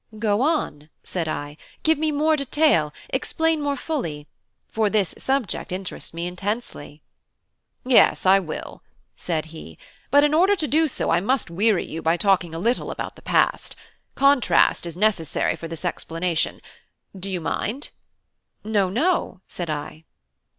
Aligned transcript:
"Go 0.17 0.41
on," 0.41 0.89
said 1.03 1.27
I, 1.27 1.57
"give 1.83 1.99
me 1.99 2.11
more 2.11 2.35
detail; 2.35 2.91
explain 3.09 3.61
more 3.61 3.75
fully. 3.75 4.25
For 4.67 4.89
this 4.89 5.13
subject 5.19 5.71
interests 5.71 6.11
me 6.11 6.25
intensely." 6.25 7.03
"Yes, 7.85 8.25
I 8.25 8.39
will," 8.39 8.81
said 9.15 9.45
he; 9.53 9.77
"but 10.09 10.23
in 10.23 10.33
order 10.33 10.55
to 10.55 10.67
do 10.67 10.87
so 10.87 11.11
I 11.11 11.19
must 11.21 11.51
weary 11.51 11.85
you 11.85 12.01
by 12.01 12.17
talking 12.17 12.55
a 12.55 12.57
little 12.57 12.89
about 12.89 13.15
the 13.15 13.21
past. 13.21 13.75
Contrast 14.15 14.87
is 14.87 14.97
necessary 14.97 15.55
for 15.55 15.67
this 15.67 15.85
explanation. 15.85 16.61
Do 17.15 17.29
you 17.29 17.39
mind?" 17.39 17.91
"No, 18.63 18.89
no," 18.89 19.41
said 19.47 19.69
I. 19.69 20.05